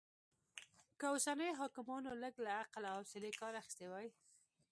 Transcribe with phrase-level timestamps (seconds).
[0.99, 4.07] که اوسنيو حاکمانو لږ له عقل او حوصلې کار اخيستی وای